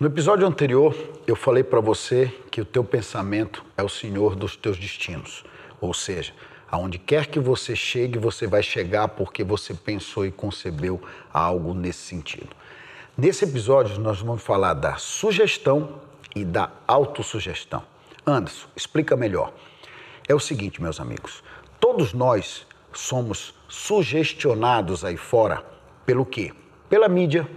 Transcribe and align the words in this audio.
No 0.00 0.06
episódio 0.06 0.46
anterior, 0.46 0.94
eu 1.26 1.34
falei 1.34 1.64
para 1.64 1.80
você 1.80 2.32
que 2.52 2.60
o 2.60 2.64
teu 2.64 2.84
pensamento 2.84 3.64
é 3.76 3.82
o 3.82 3.88
senhor 3.88 4.36
dos 4.36 4.54
teus 4.54 4.78
destinos. 4.78 5.42
Ou 5.80 5.92
seja, 5.92 6.32
aonde 6.70 6.98
quer 6.98 7.26
que 7.26 7.40
você 7.40 7.74
chegue, 7.74 8.16
você 8.16 8.46
vai 8.46 8.62
chegar 8.62 9.08
porque 9.08 9.42
você 9.42 9.74
pensou 9.74 10.24
e 10.24 10.30
concebeu 10.30 11.02
algo 11.34 11.74
nesse 11.74 11.98
sentido. 11.98 12.50
Nesse 13.16 13.44
episódio, 13.44 13.98
nós 13.98 14.20
vamos 14.20 14.40
falar 14.40 14.74
da 14.74 14.94
sugestão 14.98 16.00
e 16.32 16.44
da 16.44 16.70
autossugestão. 16.86 17.82
Anderson, 18.24 18.68
explica 18.76 19.16
melhor. 19.16 19.52
É 20.28 20.34
o 20.34 20.38
seguinte, 20.38 20.80
meus 20.80 21.00
amigos, 21.00 21.42
todos 21.80 22.12
nós 22.12 22.64
somos 22.92 23.52
sugestionados 23.66 25.04
aí 25.04 25.16
fora 25.16 25.64
pelo 26.06 26.24
quê? 26.24 26.52
Pela 26.88 27.08
mídia, 27.08 27.48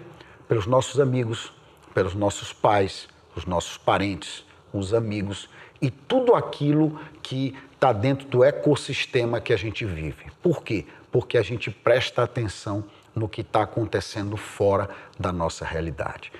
pelos 0.47 0.65
nossos 0.65 0.99
amigos, 0.99 1.53
pelos 1.93 2.15
nossos 2.15 2.53
pais, 2.53 3.07
os 3.35 3.45
nossos 3.45 3.77
parentes, 3.77 4.45
os 4.73 4.93
amigos 4.93 5.49
e 5.81 5.89
tudo 5.89 6.35
aquilo 6.35 6.99
que 7.21 7.55
está 7.73 7.91
dentro 7.91 8.27
do 8.27 8.43
ecossistema 8.43 9.41
que 9.41 9.53
a 9.53 9.57
gente 9.57 9.85
vive. 9.85 10.25
Por 10.41 10.63
quê? 10.63 10.85
Porque 11.11 11.37
a 11.37 11.41
gente 11.41 11.71
presta 11.71 12.23
atenção 12.23 12.83
no 13.15 13.27
que 13.27 13.41
está 13.41 13.63
acontecendo 13.63 14.37
fora 14.37 14.89
da 15.19 15.31
nossa 15.31 15.65
realidade. 15.65 16.31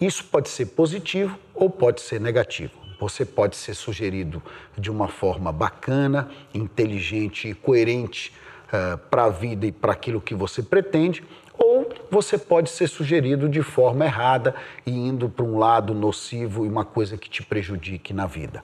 Isso 0.00 0.24
pode 0.24 0.48
ser 0.48 0.66
positivo 0.66 1.38
ou 1.54 1.70
pode 1.70 2.00
ser 2.00 2.20
negativo. 2.20 2.72
Você 2.98 3.24
pode 3.24 3.56
ser 3.56 3.74
sugerido 3.74 4.42
de 4.76 4.90
uma 4.90 5.08
forma 5.08 5.52
bacana, 5.52 6.30
inteligente 6.54 7.48
e 7.48 7.54
coerente 7.54 8.32
uh, 8.68 8.96
para 8.96 9.24
a 9.24 9.28
vida 9.30 9.66
e 9.66 9.72
para 9.72 9.92
aquilo 9.92 10.20
que 10.20 10.34
você 10.34 10.62
pretende, 10.62 11.22
ou 11.58 11.75
você 12.10 12.38
pode 12.38 12.70
ser 12.70 12.88
sugerido 12.88 13.48
de 13.48 13.62
forma 13.62 14.04
errada 14.04 14.54
e 14.84 14.90
indo 14.90 15.28
para 15.28 15.44
um 15.44 15.58
lado 15.58 15.94
nocivo 15.94 16.64
e 16.64 16.68
uma 16.68 16.84
coisa 16.84 17.16
que 17.16 17.28
te 17.28 17.42
prejudique 17.42 18.12
na 18.12 18.26
vida. 18.26 18.62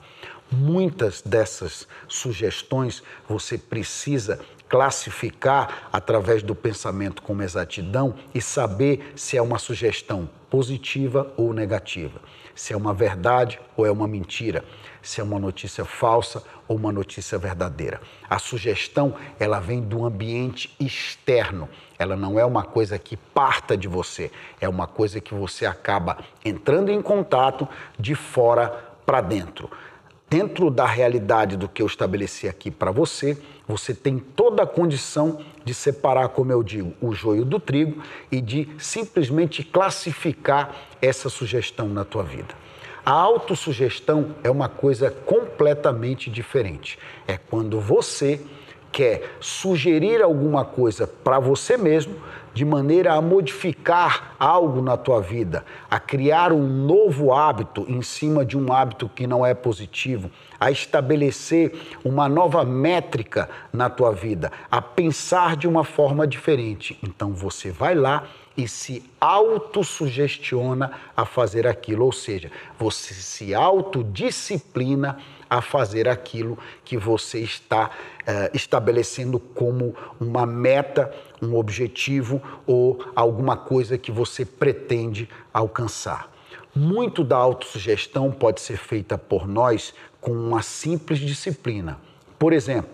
Muitas 0.51 1.23
dessas 1.23 1.89
sugestões 2.07 3.03
você 3.29 3.57
precisa 3.57 4.39
classificar 4.73 5.91
através 5.93 6.43
do 6.43 6.55
pensamento 6.55 7.21
com 7.21 7.43
exatidão 7.43 8.15
e 8.35 8.41
saber 8.41 9.13
se 9.15 9.37
é 9.37 9.43
uma 9.43 9.59
sugestão 9.59 10.27
positiva 10.49 11.31
ou 11.37 11.53
negativa, 11.53 12.19
se 12.55 12.73
é 12.73 12.77
uma 12.77 12.95
verdade 12.95 13.61
ou 13.77 13.85
é 13.85 13.91
uma 13.91 14.09
mentira, 14.09 14.65
se 15.03 15.21
é 15.21 15.25
uma 15.25 15.39
notícia 15.39 15.85
falsa 15.85 16.43
ou 16.67 16.75
uma 16.75 16.91
notícia 16.91 17.37
verdadeira. 17.37 18.01
A 18.31 18.39
sugestão, 18.39 19.15
ela 19.39 19.61
vem 19.61 19.83
do 19.83 20.07
ambiente 20.07 20.75
externo. 20.81 21.69
Ela 21.99 22.17
não 22.17 22.39
é 22.39 22.45
uma 22.45 22.65
coisa 22.65 22.99
que 22.99 23.15
parta 23.15 23.77
de 23.77 23.89
você, 23.89 24.31
é 24.59 24.67
uma 24.67 24.87
coisa 24.87 25.21
que 25.21 25.35
você 25.35 25.67
acaba 25.67 26.17
entrando 26.43 26.91
em 26.91 27.03
contato 27.03 27.69
de 27.99 28.15
fora 28.15 28.69
para 29.05 29.21
dentro. 29.21 29.71
Dentro 30.33 30.71
da 30.71 30.87
realidade 30.87 31.59
do 31.59 31.69
que 31.69 31.83
eu 31.83 31.87
estabeleci 31.87 32.49
aqui 32.49 32.71
para 32.71 32.91
você, 32.91 33.37
você 33.69 33.93
tem 33.93 34.19
toda 34.19 34.63
a 34.63 34.67
condição 34.67 35.41
de 35.63 35.75
separar, 35.75 36.31
como 36.31 36.51
eu 36.51 36.63
digo, 36.63 36.95
o 37.03 37.13
joio 37.13 37.45
do 37.45 37.61
trigo 37.61 38.03
e 38.31 38.41
de 38.41 38.67
simplesmente 38.79 39.63
classificar 39.63 40.75
essa 41.03 41.29
sugestão 41.29 41.87
na 41.87 42.03
tua 42.03 42.23
vida. 42.23 42.55
A 43.05 43.11
autossugestão 43.11 44.35
é 44.43 44.51
uma 44.51 44.71
coisa 44.71 45.11
completamente 45.11 46.31
diferente. 46.31 46.99
É 47.29 47.37
quando 47.37 47.79
você 47.79 48.41
quer 48.91 49.37
sugerir 49.39 50.23
alguma 50.23 50.65
coisa 50.65 51.07
para 51.07 51.39
você 51.39 51.77
mesmo, 51.77 52.15
de 52.55 52.65
maneira 52.65 53.15
a 53.15 53.21
modificar 53.21 54.35
algo 54.39 54.83
na 54.83 54.97
tua 54.97 55.21
vida, 55.21 55.65
a 55.91 55.99
criar 55.99 56.53
um 56.53 56.67
novo 56.67 57.33
hábito 57.33 57.85
em 57.89 58.03
cima 58.03 58.45
de 58.45 58.59
um 58.59 58.73
hábito 58.73 59.09
que 59.09 59.27
não 59.27 59.45
é 59.45 59.55
positivo, 59.55 60.31
a 60.59 60.71
estabelecer 60.71 61.73
uma 62.05 62.29
nova 62.29 62.65
métrica 62.65 63.49
na 63.73 63.89
tua 63.89 64.13
vida, 64.13 64.53
a 64.71 64.81
pensar 64.81 65.57
de 65.57 65.67
uma 65.67 65.85
forma 65.85 66.27
diferente. 66.27 66.99
Então 67.03 67.33
você 67.33 67.71
vai 67.71 67.95
lá 67.95 68.25
e 68.57 68.69
se 68.69 69.03
autossugestiona 69.21 70.93
a 71.17 71.25
fazer 71.25 71.67
aquilo, 71.67 72.05
ou 72.05 72.13
seja, 72.13 72.51
você 72.79 73.15
se 73.15 73.55
autodisciplina 73.55 75.19
a 75.49 75.61
fazer 75.61 76.09
aquilo 76.09 76.59
que 76.85 76.97
você 76.97 77.41
está 77.41 77.91
eh, 78.27 78.51
estabelecendo 78.55 79.39
como 79.39 79.95
uma 80.19 80.47
meta, 80.47 81.13
um 81.43 81.57
objetivo 81.57 82.43
ou 82.67 83.05
alguma 83.15 83.57
coisa 83.57 83.99
que 83.99 84.11
você 84.11 84.45
pretende 84.45 85.29
alcançar. 85.53 86.31
Muito 86.75 87.23
da 87.23 87.37
autossugestão 87.37 88.31
pode 88.31 88.63
ser 88.63 88.79
feita 88.79 89.19
por 89.19 89.47
nós 89.47 89.93
com 90.21 90.33
uma 90.33 90.63
simples 90.63 91.19
disciplina. 91.19 92.01
Por 92.39 92.55
exemplo, 92.55 92.91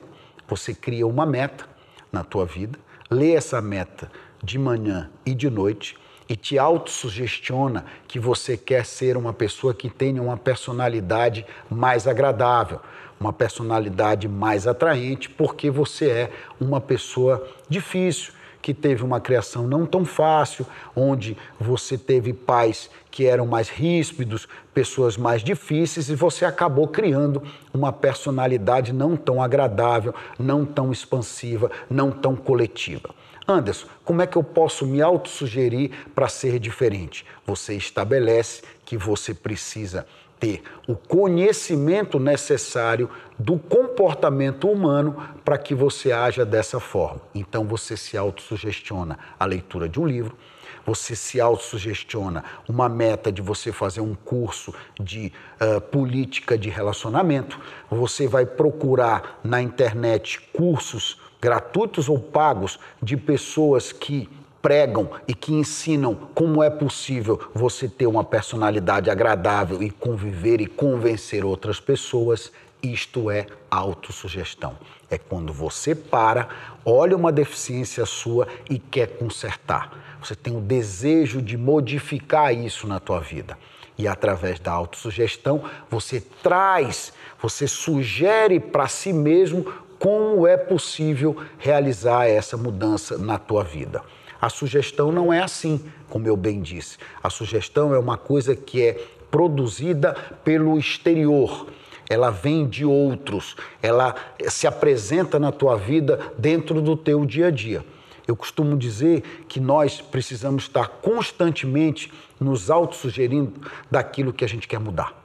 você 0.49 0.75
cria 0.75 1.07
uma 1.07 1.25
meta 1.25 1.65
na 2.11 2.25
tua 2.25 2.45
vida, 2.45 2.77
lê 3.09 3.35
essa 3.35 3.61
meta 3.61 4.11
de 4.43 4.59
manhã 4.59 5.11
e 5.25 5.35
de 5.35 5.51
noite 5.51 5.97
e 6.29 6.37
te 6.37 6.59
autossugestiona 6.59 7.87
que 8.07 8.19
você 8.19 8.57
quer 8.57 8.85
ser 8.85 9.17
uma 9.17 9.33
pessoa 9.33 9.73
que 9.73 9.89
tenha 9.89 10.23
uma 10.23 10.37
personalidade 10.37 11.47
mais 11.71 12.07
agradável, 12.07 12.81
uma 13.19 13.33
personalidade 13.33 14.29
mais 14.29 14.67
atraente, 14.67 15.31
porque 15.31 15.71
você 15.71 16.11
é 16.11 16.33
uma 16.61 16.81
pessoa 16.81 17.49
difícil, 17.69 18.33
que 18.61 18.75
teve 18.75 19.03
uma 19.05 19.21
criação 19.21 19.67
não 19.67 19.87
tão 19.87 20.05
fácil, 20.05 20.67
onde 20.95 21.37
você 21.59 21.97
teve 21.97 22.33
pais 22.33 22.91
que 23.11 23.25
eram 23.25 23.47
mais 23.47 23.69
ríspidos, 23.69 24.47
pessoas 24.75 25.17
mais 25.17 25.43
difíceis, 25.43 26.11
e 26.11 26.15
você 26.15 26.45
acabou 26.45 26.87
criando 26.87 27.43
uma 27.73 27.93
personalidade 27.93 28.93
não 28.93 29.17
tão 29.17 29.43
agradável, 29.43 30.15
não 30.39 30.67
tão 30.67 30.93
expansiva, 30.93 31.71
não 31.89 32.11
tão 32.11 32.37
coletiva. 32.37 33.15
Anderson, 33.51 33.87
como 34.05 34.21
é 34.21 34.27
que 34.27 34.37
eu 34.37 34.45
posso 34.45 34.87
me 34.87 35.01
autossugerir 35.01 35.91
para 36.15 36.29
ser 36.29 36.59
diferente? 36.59 37.25
Você 37.47 37.75
estabelece 37.75 38.63
que 38.85 38.99
você 38.99 39.33
precisa 39.33 40.07
ter 40.39 40.63
o 40.87 40.95
conhecimento 40.95 42.21
necessário 42.21 43.09
do 43.39 43.59
comportamento 43.59 44.69
humano 44.69 45.17
para 45.47 45.57
que 45.57 45.75
você 45.75 46.13
haja 46.13 46.45
dessa 46.45 46.79
forma. 46.79 47.23
Então 47.35 47.65
você 47.65 47.97
se 47.97 48.19
autossugestiona 48.19 49.19
a 49.41 49.47
leitura 49.47 49.89
de 49.89 49.99
um 49.99 50.07
livro, 50.07 50.37
você 50.85 51.17
se 51.17 51.41
autossugestiona 51.41 52.45
uma 52.69 52.87
meta 52.87 53.33
de 53.33 53.41
você 53.41 53.73
fazer 53.73 54.03
um 54.03 54.15
curso 54.15 54.75
de 55.01 55.33
uh, 55.61 55.81
política 55.81 56.57
de 56.57 56.69
relacionamento, 56.69 57.59
você 57.91 58.29
vai 58.29 58.45
procurar 58.45 59.41
na 59.43 59.61
internet 59.63 60.39
cursos 60.53 61.19
gratuitos 61.41 62.09
ou 62.09 62.19
pagos, 62.19 62.79
de 63.03 63.17
pessoas 63.17 63.93
que 63.93 64.29
pregam 64.61 65.11
e 65.27 65.35
que 65.35 65.53
ensinam 65.53 66.15
como 66.35 66.63
é 66.63 66.71
possível 66.71 67.41
você 67.55 67.89
ter 67.89 68.07
uma 68.07 68.25
personalidade 68.25 69.11
agradável 69.11 69.83
e 69.83 69.91
conviver 69.91 70.61
e 70.61 70.67
convencer 70.67 71.45
outras 71.45 71.81
pessoas, 71.81 72.53
isto 72.83 73.31
é 73.31 73.47
autossugestão. 73.71 74.77
É 75.11 75.17
quando 75.17 75.53
você 75.53 75.95
para, 75.95 76.49
olha 76.85 77.17
uma 77.17 77.33
deficiência 77.33 78.05
sua 78.05 78.47
e 78.69 78.79
quer 78.79 79.17
consertar. 79.17 80.19
Você 80.23 80.35
tem 80.35 80.57
o 80.57 80.61
desejo 80.61 81.41
de 81.41 81.57
modificar 81.57 82.55
isso 82.55 82.87
na 82.87 83.01
tua 83.01 83.21
vida. 83.21 83.57
E 83.97 84.07
através 84.07 84.61
da 84.61 84.71
autossugestão, 84.71 85.65
você 85.91 86.21
traz, 86.21 87.13
você 87.41 87.67
sugere 87.67 88.61
para 88.61 88.87
si 88.87 89.13
mesmo 89.13 89.67
como 89.99 90.47
é 90.47 90.57
possível 90.57 91.37
realizar 91.59 92.27
essa 92.27 92.57
mudança 92.57 93.19
na 93.19 93.39
tua 93.39 93.65
vida. 93.65 94.03
A 94.41 94.49
sugestão 94.49 95.11
não 95.11 95.33
é 95.33 95.43
assim, 95.43 95.85
como 96.09 96.29
eu 96.29 96.37
bem 96.37 96.63
disse. 96.63 96.97
A 97.23 97.29
sugestão 97.29 97.93
é 97.93 97.99
uma 97.99 98.17
coisa 98.17 98.55
que 98.55 98.83
é 98.83 99.05
produzida 99.31 100.15
pelo 100.45 100.79
exterior. 100.79 101.67
Ela 102.09 102.31
vem 102.31 102.67
de 102.67 102.85
outros, 102.85 103.57
ela 103.83 104.15
se 104.49 104.67
apresenta 104.67 105.39
na 105.39 105.53
tua 105.53 105.77
vida 105.77 106.19
dentro 106.39 106.81
do 106.81 106.97
teu 106.97 107.27
dia 107.27 107.49
a 107.49 107.51
dia. 107.51 107.85
Eu 108.27 108.37
costumo 108.37 108.77
dizer 108.77 109.45
que 109.49 109.59
nós 109.59 110.01
precisamos 110.01 110.65
estar 110.65 110.87
constantemente 110.87 112.13
nos 112.39 112.71
autossugerindo 112.71 113.55
daquilo 113.91 114.33
que 114.33 114.45
a 114.45 114.49
gente 114.49 114.69
quer 114.69 114.79
mudar. 114.79 115.18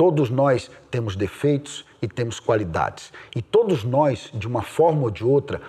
Todos 0.00 0.30
nós 0.30 0.70
temos 0.90 1.14
defeitos 1.14 1.84
e 2.00 2.08
temos 2.08 2.40
qualidades. 2.40 3.12
E 3.36 3.42
todos 3.42 3.84
nós, 3.84 4.30
de 4.32 4.48
uma 4.48 4.62
forma 4.62 5.02
ou 5.02 5.10
de 5.10 5.22
outra, 5.22 5.60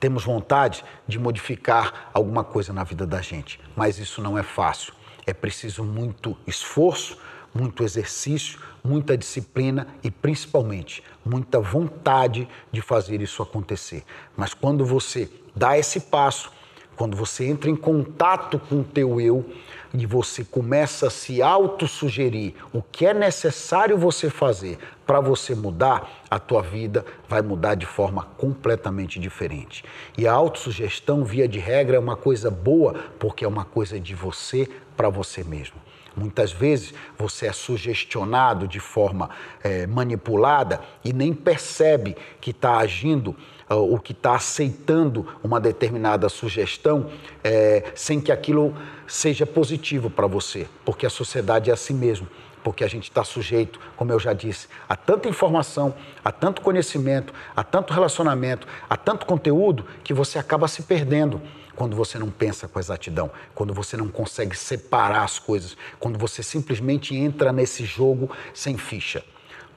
temos 0.00 0.24
vontade 0.24 0.84
de 1.06 1.20
modificar 1.20 2.10
alguma 2.12 2.42
coisa 2.42 2.72
na 2.72 2.82
vida 2.82 3.06
da 3.06 3.22
gente. 3.22 3.60
Mas 3.76 4.00
isso 4.00 4.20
não 4.20 4.36
é 4.36 4.42
fácil. 4.42 4.92
É 5.24 5.32
preciso 5.32 5.84
muito 5.84 6.36
esforço, 6.48 7.16
muito 7.54 7.84
exercício, 7.84 8.58
muita 8.82 9.16
disciplina 9.16 9.86
e 10.02 10.10
principalmente 10.10 11.00
muita 11.24 11.60
vontade 11.60 12.48
de 12.72 12.80
fazer 12.80 13.22
isso 13.22 13.40
acontecer. 13.40 14.02
Mas 14.36 14.52
quando 14.52 14.84
você 14.84 15.30
dá 15.54 15.78
esse 15.78 16.00
passo, 16.00 16.50
quando 16.96 17.16
você 17.16 17.44
entra 17.44 17.70
em 17.70 17.76
contato 17.76 18.58
com 18.58 18.80
o 18.80 18.84
teu 18.84 19.20
eu 19.20 19.44
e 19.92 20.04
você 20.06 20.44
começa 20.44 21.06
a 21.06 21.10
se 21.10 21.40
autossugerir 21.40 22.54
o 22.72 22.82
que 22.82 23.06
é 23.06 23.14
necessário 23.14 23.96
você 23.96 24.28
fazer 24.28 24.78
para 25.06 25.20
você 25.20 25.54
mudar, 25.54 26.24
a 26.30 26.38
tua 26.38 26.62
vida 26.62 27.04
vai 27.28 27.40
mudar 27.40 27.74
de 27.76 27.86
forma 27.86 28.24
completamente 28.36 29.20
diferente. 29.20 29.84
E 30.18 30.26
a 30.26 30.32
autossugestão, 30.32 31.24
via 31.24 31.46
de 31.46 31.58
regra, 31.58 31.96
é 31.96 32.00
uma 32.00 32.16
coisa 32.16 32.50
boa, 32.50 32.94
porque 33.18 33.44
é 33.44 33.48
uma 33.48 33.64
coisa 33.64 34.00
de 34.00 34.14
você 34.14 34.68
para 34.96 35.08
você 35.08 35.44
mesmo. 35.44 35.76
Muitas 36.16 36.50
vezes 36.50 36.94
você 37.18 37.46
é 37.46 37.52
sugestionado 37.52 38.66
de 38.66 38.80
forma 38.80 39.28
é, 39.62 39.86
manipulada 39.86 40.80
e 41.04 41.12
nem 41.12 41.34
percebe 41.34 42.16
que 42.40 42.50
está 42.50 42.78
agindo 42.78 43.36
uh, 43.70 43.74
ou 43.74 43.98
que 43.98 44.12
está 44.12 44.34
aceitando 44.34 45.26
uma 45.44 45.60
determinada 45.60 46.28
sugestão 46.30 47.10
é, 47.44 47.92
sem 47.94 48.18
que 48.18 48.32
aquilo 48.32 48.74
seja 49.06 49.44
positivo 49.44 50.08
para 50.08 50.26
você, 50.26 50.66
porque 50.86 51.04
a 51.04 51.10
sociedade 51.10 51.70
é 51.70 51.72
assim 51.74 51.94
mesmo 51.94 52.26
porque 52.64 52.82
a 52.82 52.88
gente 52.88 53.04
está 53.04 53.22
sujeito, 53.22 53.78
como 53.96 54.10
eu 54.10 54.18
já 54.18 54.32
disse, 54.32 54.66
a 54.88 54.96
tanta 54.96 55.28
informação, 55.28 55.94
a 56.24 56.32
tanto 56.32 56.60
conhecimento, 56.60 57.32
a 57.54 57.62
tanto 57.62 57.94
relacionamento, 57.94 58.66
a 58.90 58.96
tanto 58.96 59.24
conteúdo, 59.24 59.86
que 60.02 60.12
você 60.12 60.36
acaba 60.36 60.66
se 60.66 60.82
perdendo 60.82 61.40
quando 61.76 61.94
você 61.94 62.18
não 62.18 62.30
pensa 62.30 62.66
com 62.66 62.80
exatidão, 62.80 63.30
quando 63.54 63.72
você 63.72 63.96
não 63.96 64.08
consegue 64.08 64.56
separar 64.56 65.22
as 65.22 65.38
coisas, 65.38 65.76
quando 66.00 66.18
você 66.18 66.42
simplesmente 66.42 67.14
entra 67.14 67.52
nesse 67.52 67.84
jogo 67.84 68.30
sem 68.52 68.76
ficha. 68.76 69.22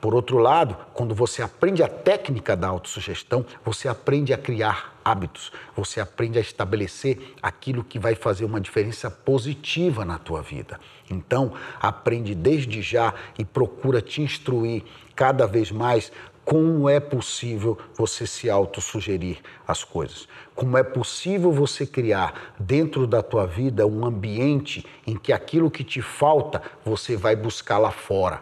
Por 0.02 0.16
outro 0.16 0.38
lado, 0.38 0.78
quando 0.94 1.14
você 1.14 1.42
aprende 1.42 1.84
a 1.84 1.90
técnica 1.90 2.56
da 2.56 2.70
autossugestão, 2.70 3.46
você 3.66 3.90
aprende 3.90 4.34
a 4.34 4.38
criar 4.38 4.98
hábitos, 5.04 5.52
você 5.76 6.00
aprende 6.00 6.38
a 6.38 6.42
estabelecer 6.42 7.34
aquilo 7.42 7.84
que 7.84 8.00
vai 8.00 8.16
fazer 8.16 8.46
uma 8.46 8.62
diferença 8.62 9.12
positiva 9.12 10.06
na 10.06 10.18
tua 10.18 10.42
vida. 10.42 10.80
Então, 11.10 11.52
aprende 11.82 12.34
desde 12.34 12.82
já 12.82 13.14
e 13.38 13.44
procura 13.44 14.02
te 14.02 14.22
instruir 14.22 14.84
cada 15.14 15.46
vez 15.46 15.70
mais 15.70 16.14
como 16.50 16.90
é 16.90 17.00
possível 17.00 17.78
você 17.96 18.26
se 18.26 18.50
autossugerir 18.50 19.38
as 19.68 19.84
coisas? 19.84 20.28
Como 20.56 20.80
é 20.80 20.82
possível 20.82 21.52
você 21.52 21.86
criar 21.86 22.56
dentro 22.60 23.06
da 23.06 23.22
tua 23.22 23.46
vida 23.46 23.86
um 23.86 24.04
ambiente 24.04 24.84
em 25.06 25.16
que 25.16 25.32
aquilo 25.32 25.70
que 25.70 25.84
te 25.84 26.02
falta 26.02 26.60
você 26.84 27.16
vai 27.16 27.36
buscar 27.36 27.78
lá 27.78 27.92
fora? 27.92 28.42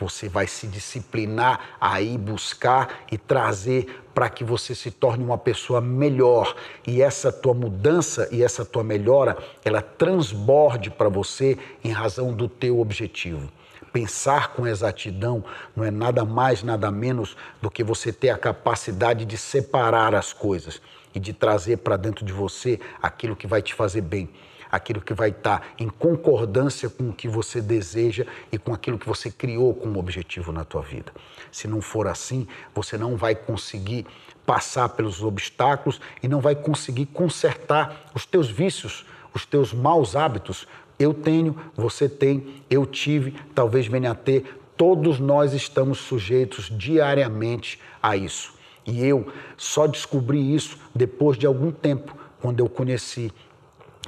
Você 0.00 0.26
vai 0.26 0.46
se 0.46 0.66
disciplinar 0.66 1.76
a 1.78 2.00
ir 2.00 2.16
buscar 2.16 3.04
e 3.12 3.18
trazer 3.18 4.02
para 4.14 4.30
que 4.30 4.42
você 4.42 4.74
se 4.74 4.90
torne 4.90 5.22
uma 5.22 5.36
pessoa 5.36 5.82
melhor 5.82 6.56
e 6.86 7.02
essa 7.02 7.30
tua 7.30 7.52
mudança 7.52 8.26
e 8.32 8.42
essa 8.42 8.64
tua 8.64 8.82
melhora, 8.82 9.36
ela 9.62 9.82
transborde 9.82 10.90
para 10.90 11.10
você 11.10 11.58
em 11.84 11.90
razão 11.90 12.32
do 12.32 12.48
teu 12.48 12.80
objetivo. 12.80 13.50
Pensar 13.94 14.48
com 14.54 14.66
exatidão 14.66 15.44
não 15.76 15.84
é 15.84 15.90
nada 15.90 16.24
mais, 16.24 16.64
nada 16.64 16.90
menos 16.90 17.36
do 17.62 17.70
que 17.70 17.84
você 17.84 18.12
ter 18.12 18.30
a 18.30 18.36
capacidade 18.36 19.24
de 19.24 19.38
separar 19.38 20.16
as 20.16 20.32
coisas 20.32 20.82
e 21.14 21.20
de 21.20 21.32
trazer 21.32 21.76
para 21.76 21.96
dentro 21.96 22.24
de 22.24 22.32
você 22.32 22.80
aquilo 23.00 23.36
que 23.36 23.46
vai 23.46 23.62
te 23.62 23.72
fazer 23.72 24.00
bem 24.00 24.28
aquilo 24.74 25.00
que 25.00 25.14
vai 25.14 25.28
estar 25.28 25.68
em 25.78 25.88
concordância 25.88 26.90
com 26.90 27.10
o 27.10 27.12
que 27.12 27.28
você 27.28 27.60
deseja 27.60 28.26
e 28.50 28.58
com 28.58 28.74
aquilo 28.74 28.98
que 28.98 29.06
você 29.06 29.30
criou 29.30 29.72
como 29.72 30.00
objetivo 30.00 30.50
na 30.50 30.64
tua 30.64 30.82
vida. 30.82 31.12
Se 31.52 31.68
não 31.68 31.80
for 31.80 32.08
assim, 32.08 32.48
você 32.74 32.98
não 32.98 33.16
vai 33.16 33.36
conseguir 33.36 34.04
passar 34.44 34.88
pelos 34.88 35.22
obstáculos 35.22 36.00
e 36.20 36.26
não 36.26 36.40
vai 36.40 36.56
conseguir 36.56 37.06
consertar 37.06 38.10
os 38.12 38.26
teus 38.26 38.50
vícios, 38.50 39.06
os 39.32 39.46
teus 39.46 39.72
maus 39.72 40.16
hábitos. 40.16 40.66
Eu 40.98 41.12
tenho, 41.12 41.56
você 41.76 42.08
tem, 42.08 42.62
eu 42.70 42.86
tive, 42.86 43.34
talvez 43.54 43.86
venha 43.86 44.12
a 44.12 44.14
ter, 44.14 44.60
todos 44.76 45.18
nós 45.18 45.52
estamos 45.52 45.98
sujeitos 45.98 46.70
diariamente 46.70 47.80
a 48.02 48.16
isso. 48.16 48.54
E 48.86 49.04
eu 49.04 49.26
só 49.56 49.86
descobri 49.86 50.54
isso 50.54 50.78
depois 50.94 51.38
de 51.38 51.46
algum 51.46 51.72
tempo, 51.72 52.14
quando 52.40 52.60
eu 52.60 52.68
conheci 52.68 53.32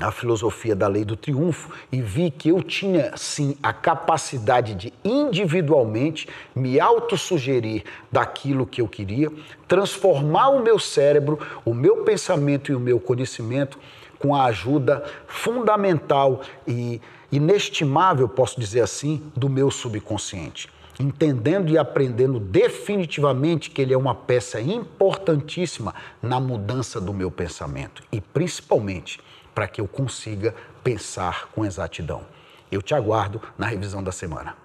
a 0.01 0.11
filosofia 0.11 0.77
da 0.77 0.87
lei 0.87 1.05
do 1.05 1.17
triunfo 1.17 1.71
e 1.91 2.03
vi 2.03 2.31
que 2.31 2.51
eu 2.51 2.63
tinha 2.63 3.17
sim 3.17 3.57
a 3.63 3.73
capacidade 3.73 4.75
de 4.75 4.93
individualmente 5.03 6.29
me 6.55 6.79
autossugerir 6.79 7.85
daquilo 8.13 8.67
que 8.67 8.83
eu 8.83 8.89
queria, 8.89 9.31
transformar 9.67 10.51
o 10.51 10.63
meu 10.63 10.79
cérebro, 10.79 11.39
o 11.65 11.73
meu 11.73 12.05
pensamento 12.05 12.71
e 12.71 12.75
o 12.75 12.81
meu 12.81 13.01
conhecimento 13.01 13.79
com 14.19 14.35
a 14.35 14.45
ajuda 14.45 15.05
fundamental 15.27 16.43
e 16.67 17.01
inestimável, 17.31 18.29
posso 18.29 18.59
dizer 18.61 18.81
assim, 18.81 19.23
do 19.35 19.49
meu 19.49 19.71
subconsciente. 19.71 20.69
Entendendo 20.99 21.71
e 21.71 21.77
aprendendo 21.77 22.41
definitivamente 22.41 23.71
que 23.71 23.83
ele 23.83 23.93
é 23.93 23.99
uma 23.99 24.15
peça 24.15 24.61
importantíssima 24.61 25.95
na 26.23 26.41
mudança 26.41 27.01
do 27.01 27.13
meu 27.13 27.31
pensamento 27.31 28.03
e 28.11 28.21
principalmente 28.21 29.21
para 29.55 29.69
que 29.69 29.81
eu 29.81 29.87
consiga 29.87 30.55
pensar 30.83 31.49
com 31.49 31.65
exatidão. 31.65 32.23
Eu 32.71 32.81
te 32.81 32.95
aguardo 32.95 33.41
na 33.59 33.67
revisão 33.67 34.03
da 34.03 34.13
semana. 34.13 34.57